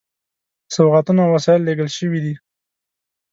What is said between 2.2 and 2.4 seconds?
دي.